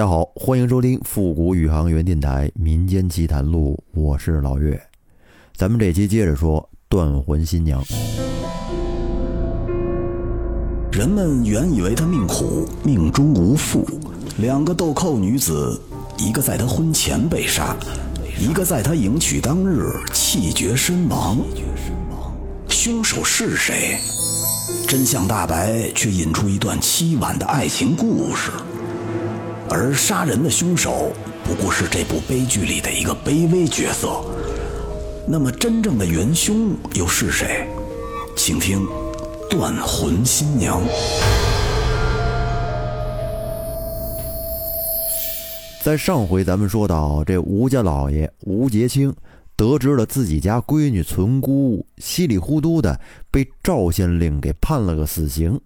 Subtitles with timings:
[0.00, 4.80] 大家好，欢迎收听复古宇航员电台《民间奇谈录》，我是老岳。
[5.54, 7.84] 咱们这期接着说断魂新娘。
[10.90, 13.86] 人们原以为她命苦，命中无父。
[14.38, 15.78] 两个豆蔻女子，
[16.16, 17.76] 一个在她婚前被杀，
[18.40, 21.36] 一个在她迎娶当日气绝身亡。
[22.70, 23.98] 凶手是谁？
[24.88, 28.50] 真相大白，却引出一段凄婉的爱情故事。
[29.72, 31.12] 而杀人的凶手
[31.44, 34.20] 不过是这部悲剧里的一个卑微角色。
[35.28, 37.68] 那么，真正的元凶又是谁？
[38.36, 38.80] 请听
[39.48, 40.82] 《断魂新娘》。
[45.84, 49.14] 在上回咱们说到，这吴家老爷吴杰清
[49.54, 53.00] 得知了自己家闺女存姑稀里糊涂的
[53.30, 55.60] 被赵县令给判了个死刑，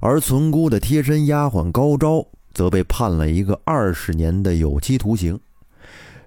[0.00, 2.26] 而存姑的贴身丫鬟高昭。
[2.54, 5.38] 则被判了一个二十年的有期徒刑。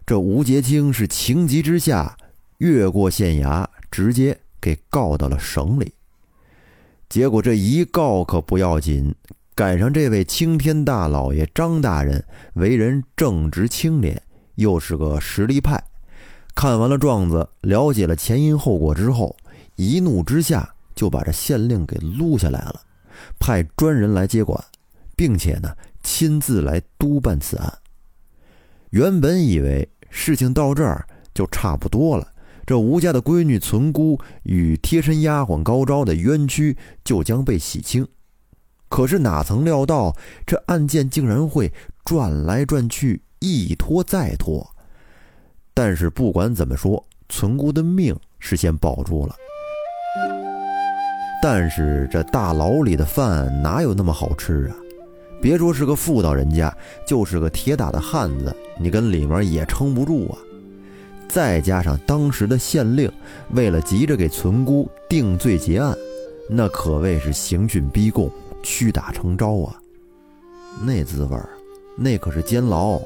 [0.06, 2.16] 这吴杰清是情急之下
[2.60, 5.92] 越过县衙，直接给告到了省里。
[7.10, 9.14] 结果这一告可不要紧，
[9.56, 14.22] 赶上这位青天大老爷张大人为人正直清廉，
[14.56, 15.84] 又是个实力派。
[16.54, 19.36] 看完了状子，了解了前因后果之后，
[19.76, 22.82] 一怒之下就把这县令给撸下来了，
[23.40, 24.64] 派专人来接管，
[25.16, 25.76] 并且呢。
[26.06, 27.80] 亲自来督办此案。
[28.92, 32.32] 原本以为事情到这儿就差不多了，
[32.66, 38.08] 这吴家的闺女存孤与贴身丫鬟高招的冤屈就将被洗清。
[38.88, 41.74] 可是哪曾料到，这案件竟然会
[42.06, 44.66] 转来转去，一拖再拖。
[45.74, 49.36] 但是不管怎么说，存孤的命是先保住了。
[51.42, 54.76] 但是这大牢里的饭哪有那么好吃啊？
[55.42, 60.38] 别说是个妇道人家，就是个铁打的汉子，你跟里面也撑不住啊！
[61.28, 63.12] 再加上当时的县令
[63.52, 65.96] 为了急着给存姑定罪结案，
[66.50, 68.32] 那可谓是刑讯逼供、
[68.64, 69.80] 屈打成招啊！
[70.84, 71.38] 那滋味，
[71.96, 73.00] 那可是监牢，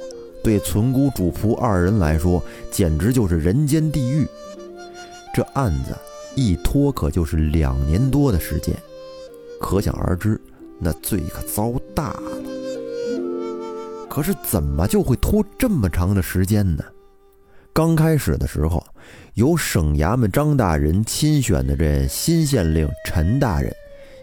[0.43, 2.41] 对存姑主仆二人来说，
[2.71, 4.27] 简直就是人间地狱。
[5.33, 5.95] 这案子
[6.35, 8.75] 一拖可就是两年多的时间，
[9.59, 10.39] 可想而知。
[10.79, 12.31] 那罪可遭大了。
[14.09, 16.83] 可是怎么就会拖这么长的时间呢？
[17.71, 18.83] 刚开始的时候，
[19.35, 23.73] 由省衙门张大人亲选的这新县令陈大人，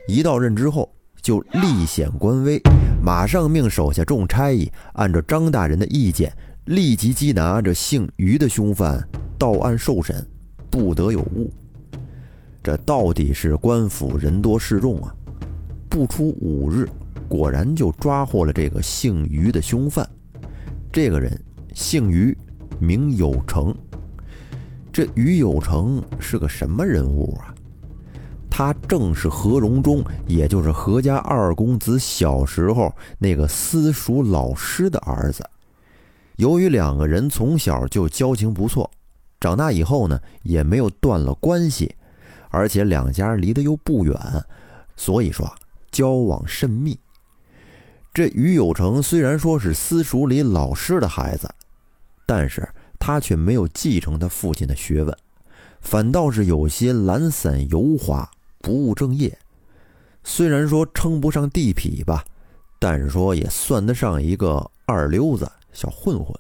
[0.09, 2.61] 一到任之后就立显官威，
[3.01, 9.03] 马上命手下众差役按照张大人的意见，立即缉拿这姓于的凶犯
[9.39, 10.27] 到案受审，
[10.69, 11.51] 不得有误。
[12.63, 15.15] 这到底是官府人多势众啊！
[15.89, 16.89] 不出五日，
[17.29, 20.09] 果然就抓获了这个姓于的凶犯。
[20.93, 21.39] 这个人
[21.75, 22.37] 姓于，
[22.79, 23.75] 名有成。
[24.93, 27.55] 这于有成是个什么人物啊？
[28.51, 35.45] 他正是何荣忠，也就是何家二公子小时候那个私塾老师的儿子。
[36.37, 38.91] 由于两个人从小就交情不错，
[39.39, 41.95] 长大以后呢，也没有断了关系，
[42.49, 44.19] 而且两家离得又不远，
[44.97, 45.47] 所以说。
[45.97, 46.99] 交往甚密。
[48.13, 51.49] 这于有成虽然说是私塾里老师的孩子，
[52.27, 52.69] 但是
[52.99, 55.17] 他却没有继承他父亲的学问，
[55.81, 58.31] 反倒是有些懒散油滑，
[58.61, 59.39] 不务正业。
[60.23, 62.23] 虽然说称不上地痞吧，
[62.79, 66.39] 但是说也算得上一个二流子小混混，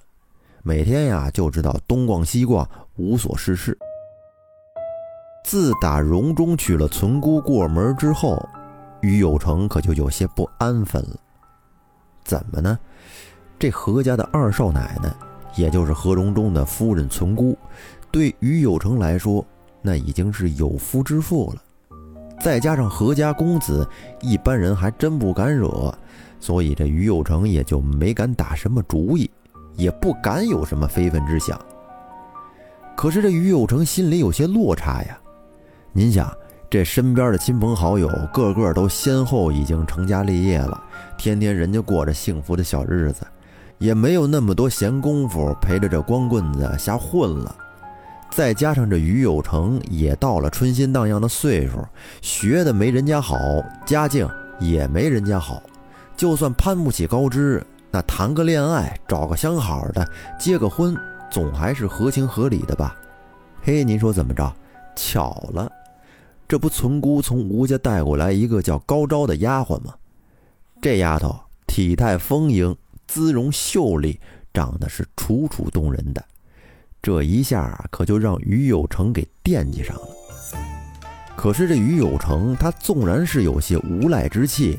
[0.62, 3.78] 每天呀就知道东逛西逛，无所事事。
[5.47, 8.47] 自打荣中娶了存姑过门之后。
[9.06, 11.17] 于有成可就有些不安分了，
[12.25, 12.77] 怎么呢？
[13.56, 15.15] 这何家的二少奶奶，
[15.55, 17.56] 也就是何荣忠的夫人存姑，
[18.11, 19.47] 对于有成来说，
[19.81, 21.62] 那已经是有夫之妇了。
[22.41, 23.89] 再加上何家公子，
[24.21, 25.97] 一般人还真不敢惹，
[26.41, 29.31] 所以这于有成也就没敢打什么主意，
[29.76, 31.56] 也不敢有什么非分之想。
[32.97, 35.17] 可是这于有成心里有些落差呀，
[35.93, 36.29] 您想。
[36.69, 40.83] 这身边的亲朋好友，个个都先后已经成家立业了，
[41.17, 43.25] 天天人家过着幸福的小日子，
[43.79, 47.55] 也没有那么多闲工夫陪着这光棍子瞎混了。
[48.31, 51.79] 再加上这于有成也到了春心荡漾的岁数，
[52.21, 53.39] 学的没人家好，
[53.87, 54.29] 家境
[54.59, 55.63] 也没人家好，
[56.17, 60.97] 就算攀不起高枝，那谈个恋爱，找个相好的，结个婚，
[61.31, 62.97] 总还是合情合理的吧？
[63.63, 64.53] 嘿，您说怎么着？
[64.97, 65.71] 巧了。
[66.48, 69.94] 这不，存姑从吴家带过来一个叫高昭的丫鬟吗？
[70.81, 71.34] 这丫头
[71.66, 72.76] 体态丰盈，
[73.08, 74.20] 姿容秀丽，
[74.54, 76.25] 长得是楚楚动人的。
[77.02, 80.08] 这一下可就让于有成给惦记上了。
[81.37, 84.78] 可是这于有成，他纵然是有些无赖之气，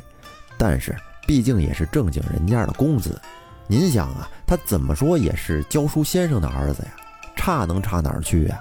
[0.58, 0.96] 但是
[1.28, 3.20] 毕竟也是正经人家的公子。
[3.68, 6.92] 您想啊，他怎么说也是教书先生的儿子呀，
[7.36, 8.58] 差能差哪儿去呀？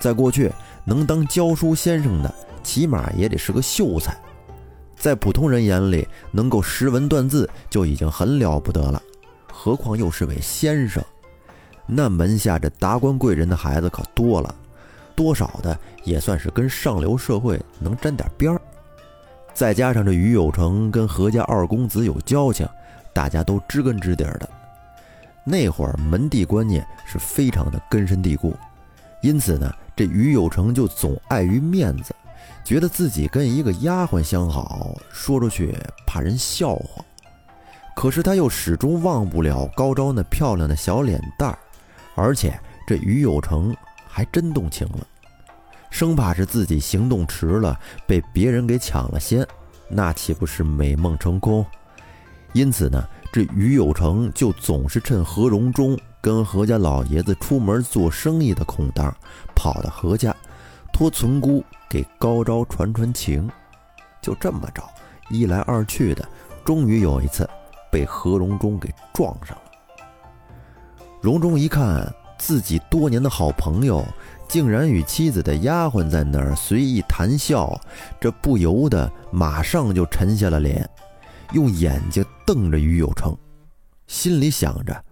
[0.00, 0.50] 在过去，
[0.84, 4.16] 能当教书先生的，起码也得是个秀才。
[4.96, 9.02] 在普通人眼里，能够识文断字就已经很了不得了，
[9.52, 11.02] 何况又是位先生。
[11.86, 14.54] 那门下这达官贵人的孩子可多了，
[15.16, 18.60] 多少的也算是跟上流社会能沾点边儿。
[19.52, 22.66] 再加上这于有成跟何家二公子有交情，
[23.12, 24.48] 大家都知根知底的。
[25.44, 28.56] 那会儿门第观念是非常的根深蒂固，
[29.20, 32.14] 因此呢，这于有成就总碍于面子，
[32.64, 37.04] 觉得自己跟一个丫鬟相好，说出去怕人笑话。
[37.94, 41.58] 可是他又始终忘不了高昭那漂亮的小脸蛋儿。
[42.14, 43.74] 而且这于有成
[44.06, 45.06] 还真动情了，
[45.90, 49.46] 生怕是自己行动迟了被别人给抢了先，
[49.88, 51.64] 那岂不是美梦成空？
[52.52, 53.02] 因此呢，
[53.32, 59.12] 这于有成就总是趁何荣忠跟何家老爷子出门做生意的空档，
[59.56, 60.34] 跑到何家，
[60.92, 63.50] 托存姑给高招传传情。
[64.20, 64.88] 就这么着，
[65.30, 66.26] 一来二去的，
[66.64, 67.46] 终于有一次
[67.90, 69.62] 被何荣忠给撞上了。
[71.20, 72.08] 荣忠一看
[72.38, 74.04] 自己多年的好朋友，
[74.46, 77.76] 竟然与妻子的丫鬟在那儿随意谈笑，
[78.20, 80.88] 这不由得马上就沉下了脸，
[81.52, 83.36] 用眼睛瞪着于有成，
[84.06, 85.04] 心里想着：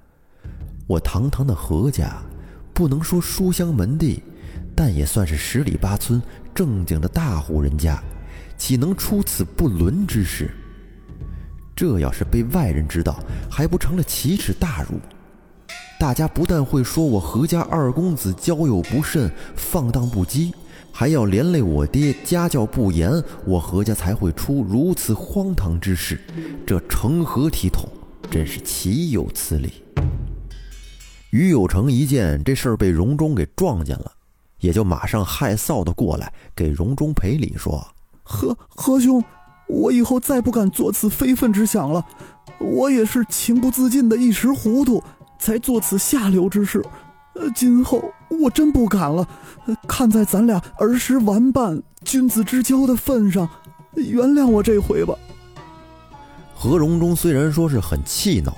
[0.91, 2.21] 我堂堂的何家，
[2.75, 4.25] 不能说书香门第，
[4.75, 6.21] 但也算是十里八村
[6.53, 8.03] 正经的大户人家，
[8.59, 10.51] 岂能出此不伦之事？
[11.77, 14.99] 这要是被外人知道，还不成了奇耻大辱？
[16.01, 20.53] 大家不但会说我何家二公子交友不慎、放荡不羁，
[20.91, 23.13] 还要连累我爹家教不严，
[23.47, 26.21] 我何家才会出如此荒唐之事。
[26.67, 27.89] 这成何体统？
[28.29, 29.73] 真是岂有此理！
[31.31, 34.13] 于有成一见这事儿被荣中给撞见了，
[34.61, 37.87] 也就马上害臊的过来给荣中赔礼，说
[38.23, 39.23] ：“何何兄，
[39.69, 42.05] 我以后再不敢做此非分之想了。
[42.59, 45.03] 我也是情不自禁的一时糊涂。”
[45.41, 46.85] 才做此下流之事，
[47.35, 49.27] 呃，今后我真不敢了。
[49.89, 53.49] 看在咱俩儿时玩伴、君子之交的份上，
[53.95, 55.15] 原谅我这回吧。
[56.55, 58.55] 何荣忠虽然说是很气恼，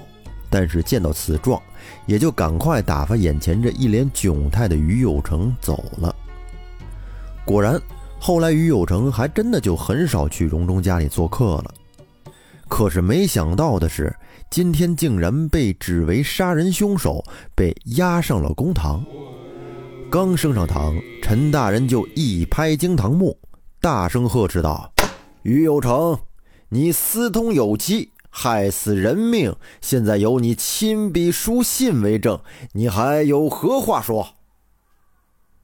[0.53, 1.61] 但是见到此状，
[2.07, 6.15] 也就赶快打发眼前这一脸窘态的于有成走了。
[7.45, 7.81] 果然，
[8.21, 11.75] 后来于有成还真的就很少去荣忠家里做客了。
[12.69, 14.15] 可是没想到的是。
[14.51, 17.25] 今天竟然被指为杀人凶手，
[17.55, 19.03] 被押上了公堂。
[20.11, 23.35] 刚升上堂，陈大人就一拍惊堂木，
[23.81, 24.93] 大声呵斥道
[25.41, 26.19] ：“于有成，
[26.69, 32.41] 你私通有妻，害死人命，现在有你亲笔书信为证，
[32.73, 34.37] 你还有何话说？”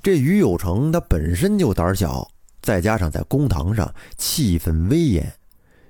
[0.03, 2.31] 这于有成他本身就胆小，
[2.61, 5.33] 再加上在公堂上气氛威严，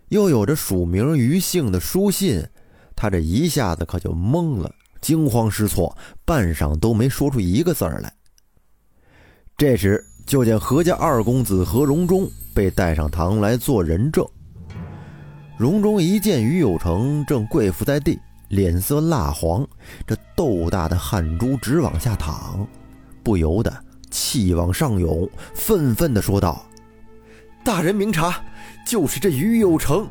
[0.09, 2.47] 又有着署名于姓的书信。
[2.95, 8.13] 他这一下子可就懵了，惊慌失措，半晌都没说出一个字儿来。
[9.57, 14.25] 这时，就见何家二公子何荣忠被带上堂来做人证。
[15.59, 19.67] 荣中一见于有成正跪伏在地，脸色蜡黄，
[20.07, 22.65] 这豆大的汗珠直往下淌，
[23.25, 26.65] 不由得气往上涌，愤愤地说道
[27.65, 28.41] ：“大人明察，
[28.87, 30.07] 就是这于有成。”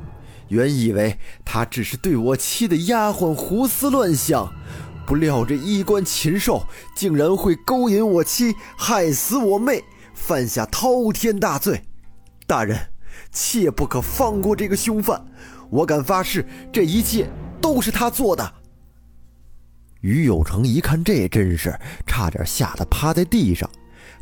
[0.50, 4.54] 原以为他只是对我妻的丫鬟胡思乱想，
[5.06, 9.82] 不料这衣冠禽兽竟然会勾引我妻，害死我妹，
[10.14, 11.84] 犯下滔天大罪。
[12.46, 12.78] 大人，
[13.32, 15.26] 切不可放过这个凶犯！
[15.70, 17.30] 我敢发誓，这一切
[17.62, 18.54] 都是他做的。
[20.02, 23.70] 于有成一看这阵势，差点吓得趴在地上，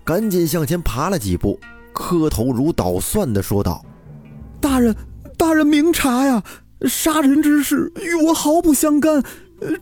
[0.04, 1.60] 赶紧向前爬了几步，
[1.94, 3.86] 磕头如捣蒜的说道
[4.62, 4.96] ：“大人。”
[5.38, 6.42] 大人明察呀，
[6.88, 9.22] 杀人之事与我毫不相干，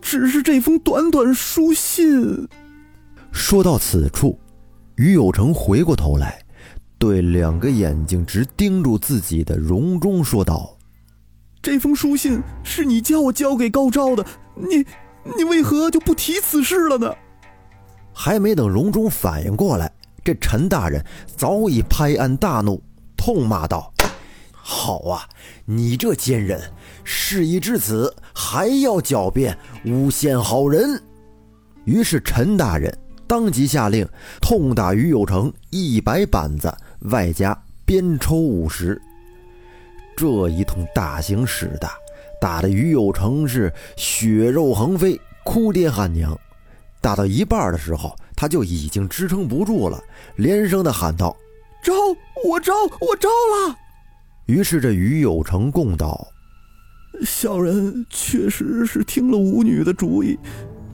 [0.01, 2.49] 只是这封短短书信。
[3.31, 4.39] 说到此处，
[4.95, 6.43] 于有成回过头来，
[6.97, 10.72] 对两个眼睛直盯住自己的荣中说道
[11.63, 14.85] ：“这封书信是你叫我交给高昭的，你
[15.37, 17.15] 你为何就不提此事了呢？”
[18.13, 19.89] 还没等荣中反应过来，
[20.25, 21.03] 这陈大人
[21.37, 22.83] 早已拍案大怒，
[23.15, 23.93] 痛骂道。
[24.51, 25.23] 好啊，
[25.63, 26.61] 你这奸人，
[27.05, 31.01] 事已至此，还要狡辩，诬陷好人。
[31.85, 32.93] 于是陈大人
[33.25, 34.05] 当即下令
[34.41, 39.01] 痛打于有成一百板子，外加鞭抽五十。
[40.15, 41.93] 这一通大型使打，
[42.39, 46.37] 打得于有成是血肉横飞，哭爹喊娘。
[47.01, 50.01] 打到一半的时候，他就已经支撑不住了，
[50.37, 51.35] 连声的喊道
[51.83, 51.93] ：“招！
[52.45, 52.73] 我招！
[53.01, 53.75] 我招了！”
[54.47, 56.27] 于是这于有成供道
[57.25, 60.37] ：“小人确实是听了舞女的主意，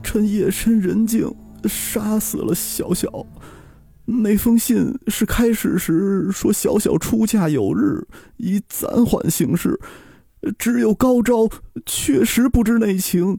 [0.02, 1.32] 趁夜深人静
[1.64, 3.08] 杀死了小小。
[4.22, 9.78] 那封信是开始时说小小出嫁有日，以暂缓行事。
[10.58, 11.48] 只有高招
[11.86, 13.38] 确实不知内情，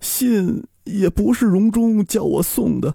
[0.00, 2.92] 信。”也不是荣中叫我送的，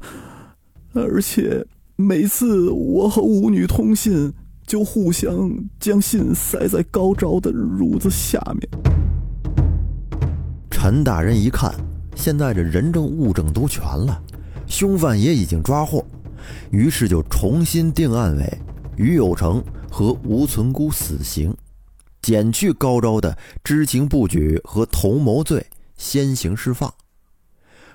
[0.93, 1.65] 而且
[1.95, 4.33] 每次我和舞女通信，
[4.65, 8.67] 就互相将信塞在高昭的褥子下面。
[10.69, 11.73] 陈大人一看，
[12.15, 14.21] 现在这人证物证都全了，
[14.65, 16.03] 凶犯也已经抓获，
[16.71, 18.59] 于是就重新定案为
[18.95, 21.55] 于有成和吴存孤死刑，
[22.21, 25.65] 减去高招的知情不举和同谋罪，
[25.97, 26.93] 先行释放。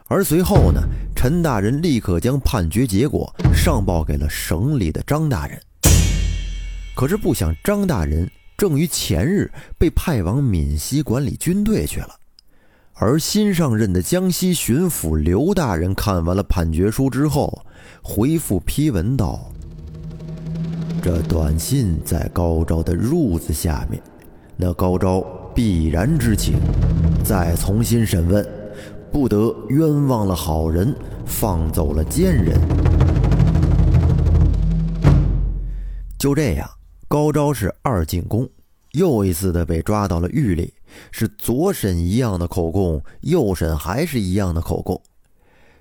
[0.07, 0.83] 而随后呢，
[1.15, 5.61] 陈大人立刻将判决结果上报给了省里的张大人。
[6.97, 12.20] 可是不想，张大人正于前日被派往闽西管理军队去了。
[13.03, 17.65] 而新上任的江西巡抚刘大人看完了判决书之后，
[18.03, 19.51] 回复批文道
[21.01, 24.03] ：“这短信在高昭的褥子下面，
[24.55, 25.23] 那高昭
[25.55, 26.59] 必然知情。
[27.25, 28.47] 再重新审问。”
[29.11, 32.61] 不得冤枉了好人，放走了奸人。
[36.19, 36.69] 就这样，
[37.09, 38.49] 高昭是二进宫，
[38.93, 40.73] 又一次的被抓到了狱里，
[41.11, 45.01] 是左审一样的口供，右审还是一样的口供。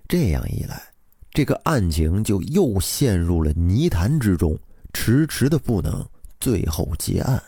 [0.07, 0.81] 这样一来，
[1.31, 4.57] 这个案情就又陷入了泥潭之中，
[4.93, 6.05] 迟迟的不能
[6.39, 7.41] 最后结案。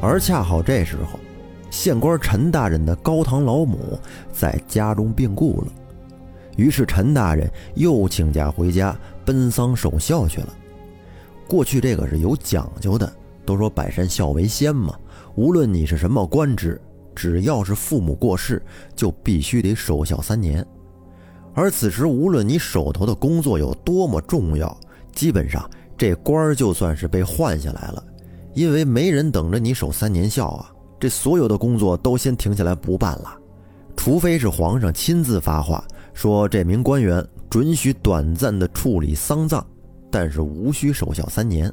[0.00, 1.18] 而恰好这时候。
[1.70, 4.00] 县官陈大人的高堂老母
[4.32, 5.72] 在家中病故了，
[6.56, 10.48] 于是陈大人又请假回家奔丧守孝去了。
[11.46, 13.12] 过去这个是有讲究的，
[13.44, 14.98] 都说百善孝为先嘛。
[15.38, 16.80] 无论你是什么官职，
[17.14, 18.60] 只要是父母过世，
[18.96, 20.66] 就必须得守孝三年。
[21.54, 24.76] 而此时，无论你手头的工作有多么重要，
[25.12, 28.04] 基本上这官儿就算是被换下来了，
[28.52, 30.72] 因为没人等着你守三年孝啊。
[30.98, 33.32] 这所有的工作都先停下来不办了，
[33.96, 39.64] 除非是皇上亲自发话说这名官员准许短暂的处理丧葬，
[40.10, 41.72] 但是无需守孝三年，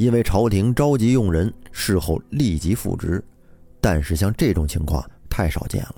[0.00, 3.22] 因为朝廷着急用人，事后立即复职。
[3.82, 5.96] 但是像这种情况太少见了。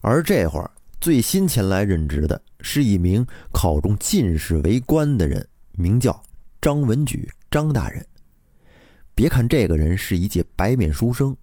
[0.00, 6.22] 而这会儿最新前来任职的是一名考中进士为官的人，名叫
[6.60, 8.06] 张文举，张大人。
[9.16, 11.36] 别看这个人是一介白面书生，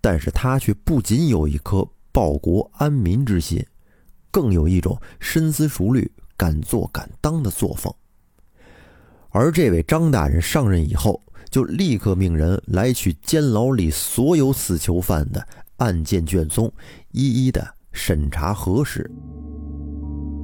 [0.00, 3.62] 但是他却不仅有一颗报国安民之心，
[4.30, 7.94] 更有一种深思熟虑、敢做敢当的作风。
[9.30, 15.46] 而这位张大人上任以后，就立刻命人来去监牢里所有死囚犯的
[15.76, 16.72] 案件卷宗，
[17.12, 19.10] 一一的审查核实。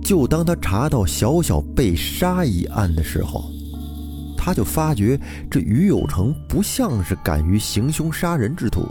[0.02, 3.50] 就当他查到小小被杀一案的时候。
[4.38, 5.18] 他就发觉
[5.50, 8.86] 这于有成不像是敢于行凶杀人之徒，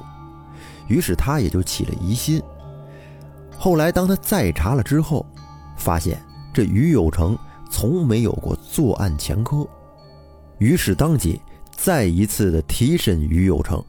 [0.90, 2.42] 于是他也就起了疑心。
[3.58, 5.25] 后来当他再查了之后，
[5.78, 6.22] 发现
[6.54, 7.38] 这于有成
[7.72, 9.66] 从没有过作案前科，
[10.58, 11.40] 于是当即
[11.76, 13.84] 再一次的提审于有成。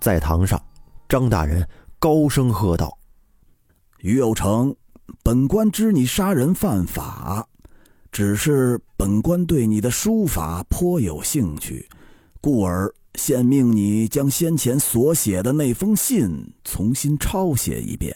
[0.00, 0.60] 在堂上，
[1.08, 1.66] 张大人
[1.98, 2.96] 高声喝道
[4.00, 4.74] ：“于有成，
[5.22, 7.46] 本官知你杀人犯法。”
[8.12, 11.88] 只是本官对你的书法颇有兴趣，
[12.42, 18.14] 故而现命你将先前所写的那封信重新抄写一遍，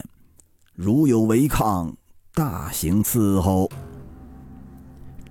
[0.75, 1.97] 如有违抗，
[2.35, 3.71] 大刑伺候。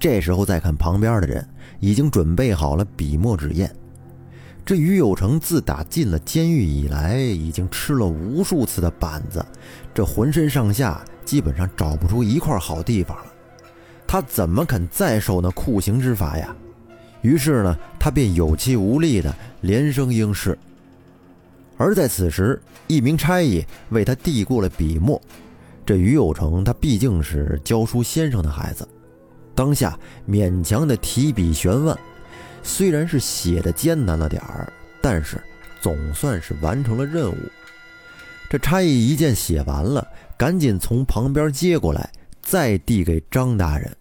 [0.06, 1.44] 这时候再看旁边的人，
[1.80, 3.68] 已经准备好了笔墨纸砚。
[4.64, 9.44] 这于有成自打进了监狱以来，已经吃了无数次的板子，
[9.96, 13.26] 这浑身上下基本上找不出一块好地方了。
[14.06, 16.56] 他怎么肯再受那酷刑之罚呀？
[17.24, 20.56] 于是呢，他便有气无力的连声应是。
[21.78, 25.20] 而在此时，一名差役为他递过了笔墨。
[25.84, 28.88] 这于有成，他毕竟是教书先生的孩子，
[29.56, 29.98] 当下
[30.30, 31.98] 勉强的提笔悬腕，
[32.62, 34.72] 虽然是写的艰难了点儿，
[35.02, 35.42] 但是
[35.82, 37.38] 总算是完成了任务。
[38.50, 40.08] 这差役一见写完了，
[40.38, 43.96] 赶紧从旁边接过来，再递给张大人。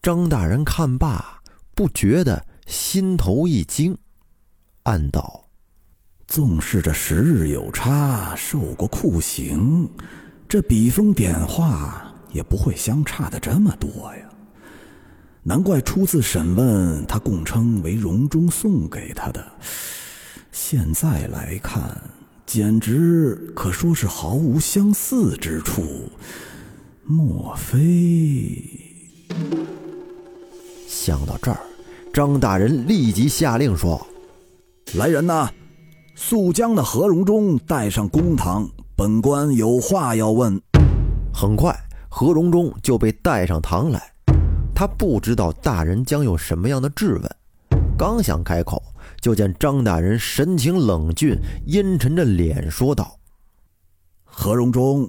[0.00, 1.40] 张大人看罢，
[1.74, 3.96] 不觉得心头一惊，
[4.84, 5.44] 暗道
[6.28, 9.90] ：“纵是这时日有差，受过酷刑，
[10.48, 14.25] 这笔锋点画也不会相差的这么多呀。
[15.48, 19.46] 难怪初次审问他供称为荣中送给他的，
[20.50, 21.96] 现在来看。”
[22.44, 26.08] 简直可说是毫无相似之处。
[27.04, 28.62] 莫非？
[30.86, 31.58] 想到这儿，
[32.12, 34.04] 张大人立即下令说
[34.94, 35.50] ：“来人呐，
[36.14, 40.60] 速将那何荣忠带上公堂，本官有话要问。”
[41.34, 41.76] 很快，
[42.08, 44.12] 何荣忠就被带上堂来。
[44.78, 47.36] 他不知道大人将有什么样的质问，
[47.96, 48.82] 刚想开口。
[49.22, 51.34] 就见张大人神情冷峻，
[51.66, 53.18] 阴沉着脸说道
[54.22, 55.08] ：“何荣忠，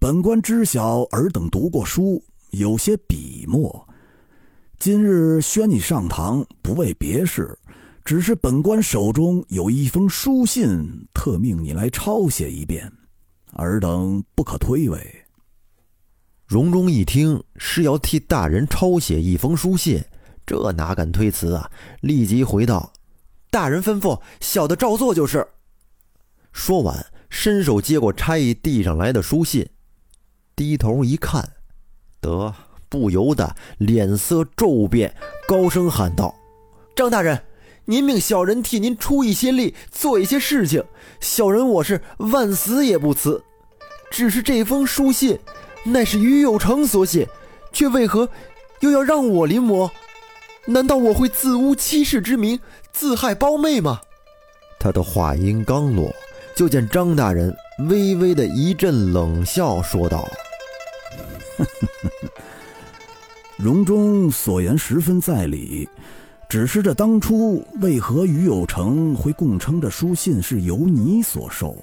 [0.00, 3.88] 本官知晓尔等读过书，有些笔墨。
[4.80, 7.56] 今日宣你上堂，不为别事，
[8.04, 12.90] 只是本官手中有一封书信，特命你来抄写一遍，
[13.52, 14.98] 尔等不可推诿。”
[16.46, 20.04] 荣中一听是要替大人抄写一封书信，
[20.44, 21.70] 这哪敢推辞啊！
[22.02, 22.92] 立即回道。
[23.50, 25.46] 大人吩咐，小的照做就是。
[26.52, 29.66] 说完，伸手接过差役递上来的书信，
[30.54, 31.48] 低头一看，
[32.20, 32.54] 得
[32.90, 35.16] 不由得脸色骤变，
[35.48, 36.34] 高声喊道
[36.94, 37.42] ：“张大人，
[37.86, 40.84] 您命小人替您出一些力，做一些事情，
[41.20, 43.42] 小人我是万死也不辞。
[44.10, 45.36] 只是这封书信，
[45.84, 47.28] 乃是于有成所写，
[47.72, 48.28] 却为何
[48.80, 49.90] 又要让我临摹？
[50.66, 52.58] 难道我会自污妻室之名？”
[52.92, 54.00] 自害胞妹吗？
[54.78, 56.14] 他的话音刚落，
[56.54, 57.52] 就见张大人
[57.88, 60.30] 微微的一阵冷笑，说道：
[63.58, 65.88] “荣中所言十分在理，
[66.48, 71.76] 只是这当初为何于有成会供称这书信是由你所受？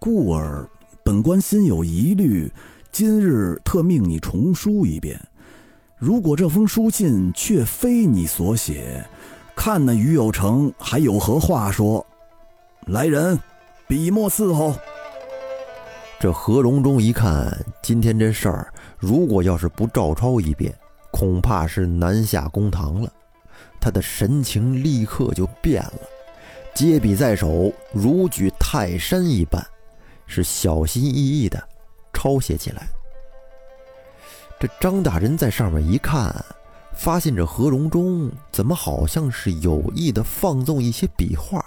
[0.00, 0.68] 故而
[1.04, 2.50] 本官心有疑虑，
[2.92, 5.18] 今日特命你重书一遍。
[5.96, 9.02] 如果这封书信却非你所写，”
[9.56, 12.06] 看那于有成还有何话说？
[12.88, 13.38] 来人，
[13.88, 14.76] 笔墨伺候。
[16.20, 17.50] 这何荣忠一看，
[17.82, 20.74] 今天这事儿，如果要是不照抄一遍，
[21.10, 23.10] 恐怕是难下公堂了。
[23.80, 26.00] 他的神情立刻就变了，
[26.74, 29.66] 接笔在手，如举泰山一般，
[30.26, 31.62] 是小心翼翼的
[32.22, 32.88] 抄写起来。
[34.60, 36.32] 这张大人在上面一看。
[36.94, 41.64] 发现这何荣忠怎么好像是有意的放纵一些笔画，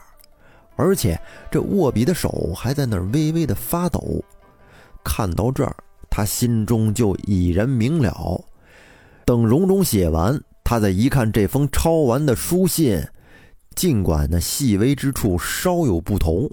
[0.76, 1.20] 而且
[1.52, 4.24] 这握笔的手还在那儿微微的发抖。
[5.04, 5.76] 看到这儿，
[6.12, 8.40] 他心中就已然明了。
[9.26, 13.04] 等荣忠写完，他再一看这封抄完的书信，
[13.74, 16.48] 尽管那细微之处稍有不同，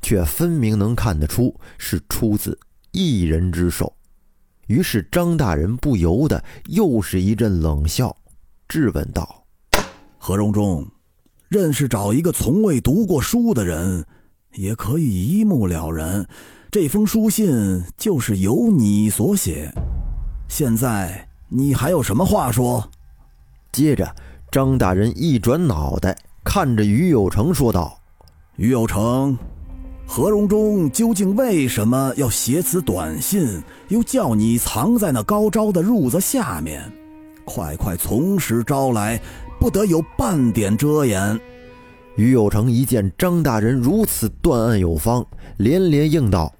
[0.00, 2.58] 却分明能看得出是出自
[2.94, 3.92] 一人之手。
[4.68, 8.16] 于是张大人不由得又是一阵冷笑，
[8.66, 9.44] 质问道
[10.16, 10.86] ：“何荣忠，
[11.48, 14.06] 认识找一个从未读过书的人，
[14.54, 16.26] 也可以一目了然。
[16.70, 19.70] 这封书信就是由你所写。
[20.48, 22.88] 现在你还有什么话说？”
[23.70, 24.16] 接着，
[24.50, 28.00] 张大人一转脑袋，看着于有成说道
[28.56, 29.36] ：“于有成。”
[30.06, 33.62] 何荣忠究竟为什么要写此短信？
[33.88, 36.82] 又叫你藏在那高招的褥子下面？
[37.44, 39.20] 快快从实招来，
[39.58, 41.40] 不得有半点遮掩。
[42.16, 46.54] 于有成一见张大人如此断案有方，连连应道：“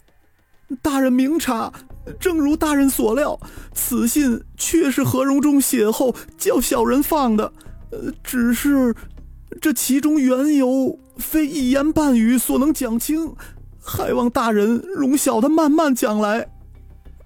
[0.82, 1.72] 大人明察，
[2.18, 3.38] 正如大人所料，
[3.72, 7.52] 此信确是何荣忠写后叫小人放的。
[7.90, 8.92] 呃，只是
[9.64, 13.34] 这其中缘由。”非一言半语所能讲清，
[13.80, 16.48] 还望大人容小的慢慢讲来。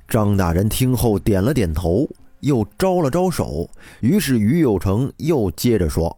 [0.07, 2.09] 张大人听后点了点头，
[2.41, 3.69] 又招了招手。
[4.03, 6.17] 于是于有成又接着说：“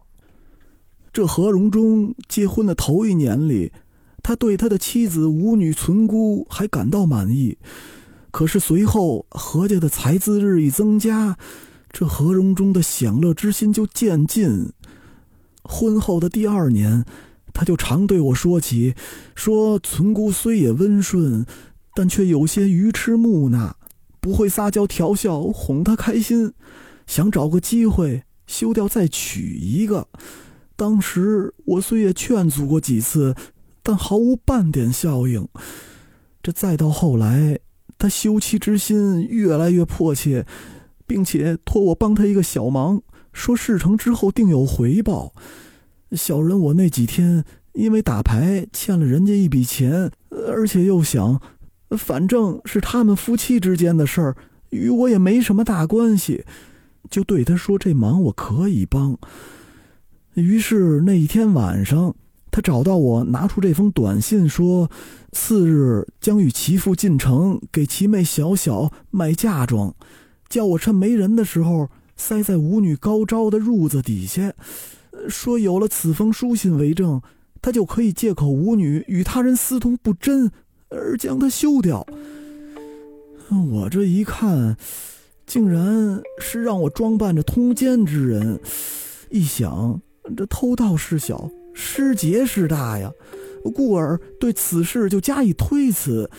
[1.11, 3.71] 这何荣忠结婚的头一年里，
[4.21, 7.57] 他对他的妻子五女存孤还感到满意。
[8.29, 11.35] 可是随后何家的财资日益增加，
[11.91, 14.71] 这何荣忠的享乐之心就渐尽。
[15.63, 17.05] 婚后的第二年。”
[17.53, 18.95] 他就常对我说起，
[19.35, 21.45] 说存姑虽也温顺，
[21.93, 23.75] 但却有些愚痴木讷，
[24.21, 26.53] 不会撒娇调笑哄他开心。
[27.05, 30.07] 想找个机会休掉再娶一个。
[30.77, 33.35] 当时我虽也劝阻过几次，
[33.83, 35.45] 但毫无半点效应。
[36.41, 37.59] 这再到后来，
[37.97, 40.45] 他休妻之心越来越迫切，
[41.05, 43.01] 并且托我帮他一个小忙，
[43.33, 45.33] 说事成之后定有回报。
[46.11, 51.41] 小人我那几天因为打牌欠了人家一笔钱，而且又想，
[51.97, 54.35] 反正是他们夫妻之间的事儿，
[54.71, 56.43] 与我也没什么大关系，
[57.09, 59.17] 就对他说这忙我可以帮。
[60.33, 62.13] 于是那一天晚上，
[62.51, 64.91] 他找到我，拿出这封短信，说
[65.31, 69.95] 次日将与其父进城给其妹小小买嫁妆，
[70.49, 71.89] 叫我趁没人的时候
[72.21, 74.53] 塞在舞女高招的褥子底下，
[75.27, 77.19] 说有了此封书信为证，
[77.63, 80.51] 他就可以借口舞女与他人私通不真
[80.89, 82.05] 而将他休掉。
[83.49, 84.77] 我这一看，
[85.47, 88.59] 竟然是让我装扮着通奸之人，
[89.31, 89.99] 一想。
[90.37, 93.11] 这偷盗事小，失节事大呀，
[93.73, 96.29] 故而对此事就加以推辞。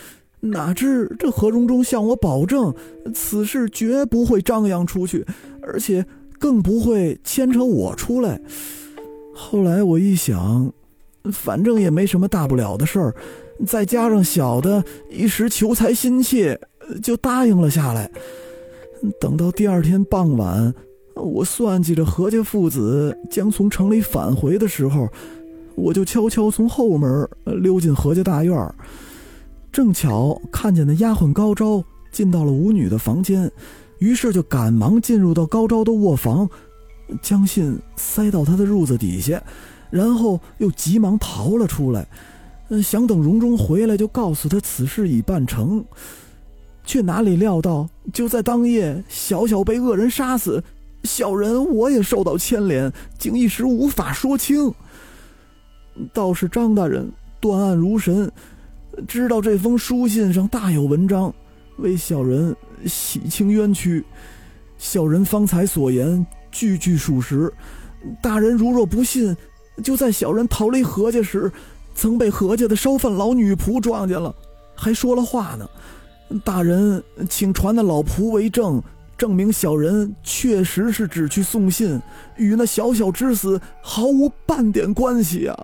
[0.43, 2.73] 哪知这何荣忠向我保证，
[3.13, 5.25] 此事绝不会张扬出去，
[5.61, 6.05] 而且
[6.37, 8.41] 更不会牵扯我出来。
[9.33, 10.71] 后来我一想，
[11.31, 13.15] 反正也没什么大不了的事儿，
[13.65, 16.59] 再加上小的一时求财心切，
[17.01, 18.11] 就答应了下来。
[19.19, 20.73] 等到第二天傍晚。
[21.15, 25.07] 我算计着何家父子将从城里返回的时候，
[25.75, 28.75] 我就悄悄从后门溜进何家大院
[29.73, 33.51] 正巧看见那丫鬟高招进到了舞女的房间，
[33.97, 36.47] 于是就赶忙进入到高招的卧房，
[37.23, 39.41] 将信塞到他的褥子底下，
[39.89, 42.07] 然后又急忙逃了出来，
[42.83, 45.83] 想等荣忠回来就告诉他此事已办成，
[46.85, 50.63] 却哪里料到就在当夜，小小被恶人杀死。
[51.03, 54.71] 小人我也受到牵连，竟一时无法说清。
[56.13, 58.31] 倒是张大人断案如神，
[59.07, 61.33] 知道这封书信上大有文章，
[61.77, 64.03] 为小人洗清冤屈。
[64.77, 67.51] 小人方才所言句句属实。
[68.21, 69.35] 大人如若不信，
[69.83, 71.51] 就在小人逃离何家时，
[71.95, 74.33] 曾被何家的烧饭老女仆撞见了，
[74.75, 75.67] 还说了话呢。
[76.43, 78.81] 大人请传那老仆为证。
[79.15, 82.01] 证明小人确实是只去送信，
[82.35, 85.57] 与那小小之死毫无半点关系啊！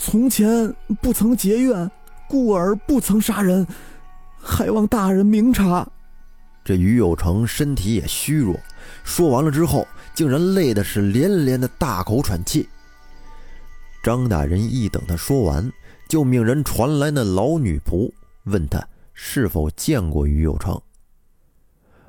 [0.00, 1.88] 从前不曾结怨，
[2.28, 3.66] 故而不曾杀人，
[4.36, 5.88] 还望大人明察。
[6.64, 8.54] 这于有成身体也虚弱，
[9.02, 12.68] 说完了之后，竟然累的是连连的大口喘气。
[14.02, 15.72] 张大人一等他说完，
[16.08, 18.12] 就命人传来那老女仆，
[18.44, 20.80] 问他是否见过于有成。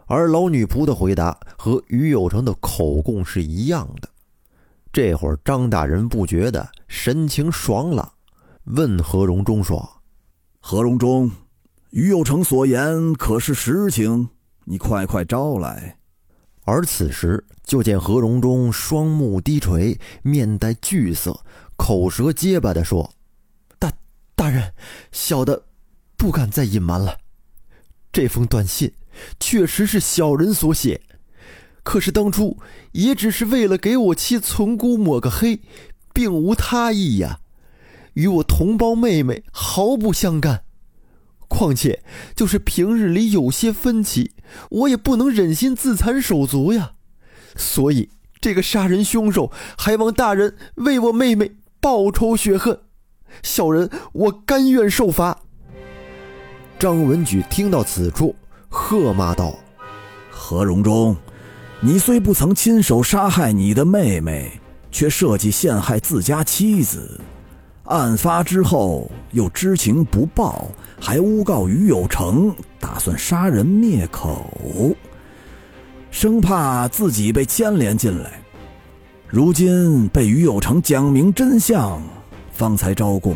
[0.06, 4.10] 而老女仆的回答和于有成的口供是一样的。
[4.92, 8.12] 这会儿，张大人不觉得神情爽朗，
[8.64, 9.88] 问何荣忠说
[10.60, 11.32] ：“何荣忠，
[11.92, 14.30] 于有成所言可是实情？
[14.66, 15.98] 你快快招来。”
[16.66, 21.40] 而此时，就见何荣忠双目低垂，面带惧色，
[21.76, 23.14] 口舌结巴地说
[23.80, 23.92] ：“大
[24.36, 24.74] 大人，
[25.12, 25.66] 小的
[26.16, 27.18] 不敢再隐瞒了。
[28.12, 28.94] 这封短信。”
[29.38, 31.02] 确实是小人所写，
[31.84, 32.58] 可是当初
[32.94, 35.60] 也只是为了给我妻存姑抹个黑，
[36.14, 37.42] 并无他意呀，
[38.20, 40.64] 与我同胞妹妹毫不相干。
[41.48, 42.04] 况且
[42.36, 44.34] 就是平日里有些分歧，
[44.70, 46.92] 我也不能忍心自残手足呀。
[47.56, 48.10] 所以
[48.42, 52.82] 这个杀人凶手还望大人为我妹妹报仇雪恨，
[53.42, 55.40] 小人我甘愿受罚。
[56.78, 58.36] 张文举听到此处。
[58.72, 59.58] 喝骂道
[60.30, 61.16] ：“何荣忠，
[61.80, 67.20] 你虽不曾亲手杀害你的妹妹，却设计陷害自家妻子。
[67.90, 70.68] 案发之后又知情不报，
[71.02, 74.46] 还诬告于有成打算杀人灭口，
[76.12, 78.40] 生怕自己被牵连进来。
[79.28, 82.02] 如今被于有成讲明真相，
[82.52, 83.36] 方才招供，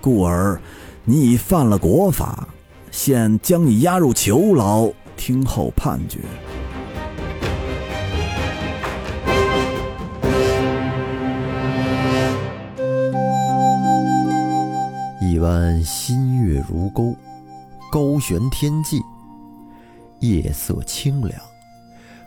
[0.00, 0.60] 故而
[1.04, 2.48] 你已犯了国法。”
[2.90, 6.20] 现将你押入囚牢，听候判决。
[15.84, 17.14] 新月如钩，
[17.92, 19.00] 高悬天际，
[20.20, 21.40] 夜色清凉。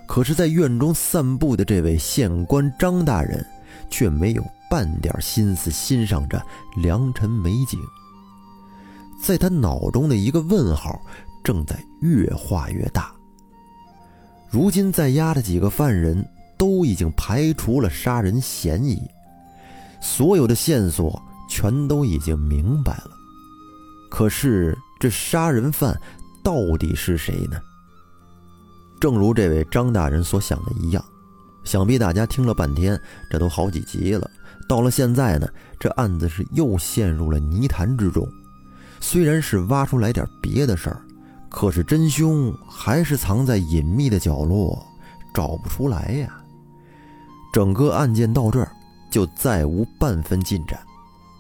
[0.08, 3.46] 可是，在院中散步的这位县官张大人，
[3.90, 6.42] 却没有半点心思欣赏着
[6.78, 7.78] 良辰美景。
[9.22, 11.02] 在他脑中的一个问号
[11.44, 13.12] 正在越画越大。
[14.50, 16.26] 如今在押的几个犯人
[16.58, 19.02] 都已经排除了杀人嫌疑，
[20.00, 23.17] 所有的线索全都已经明白了。
[24.10, 26.00] 可是这杀人犯
[26.44, 27.60] 到底是谁呢？
[29.00, 31.04] 正如这位张大人所想的一样，
[31.64, 34.30] 想必大家听了半天，这都好几集了，
[34.68, 35.48] 到了现在呢，
[35.80, 38.28] 这案子是又陷入了泥潭之中。
[39.00, 41.02] 虽然是挖出来点别的事儿，
[41.50, 44.84] 可是真凶还是藏在隐秘的角落，
[45.34, 46.42] 找不出来呀。
[47.54, 48.72] 整个案件到这儿
[49.12, 50.80] 就再无半分进展，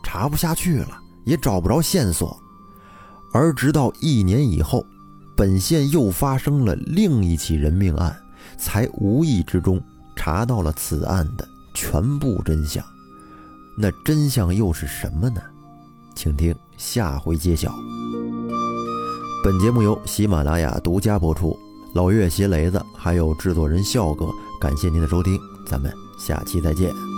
[0.03, 2.39] 查不下去了，也找不着线索。
[3.37, 4.83] 而直到一年以后，
[5.35, 8.19] 本县又发生了另一起人命案，
[8.57, 9.79] 才无意之中
[10.15, 12.83] 查到了此案的全部真相。
[13.77, 15.39] 那真相又是什么呢？
[16.15, 17.71] 请听下回揭晓。
[19.43, 21.55] 本节目由喜马拉雅独家播出，
[21.93, 24.25] 老岳、鞋雷子还有制作人笑哥，
[24.59, 27.16] 感谢您的收听，咱们下期再见。